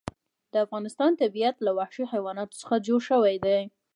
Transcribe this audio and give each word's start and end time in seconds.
د 0.51 0.53
افغانستان 0.65 1.11
طبیعت 1.21 1.55
له 1.65 1.71
وحشي 1.77 2.03
حیواناتو 2.13 2.59
څخه 2.61 2.75
جوړ 2.87 2.99
شوی 3.09 3.35
دی. 3.45 3.59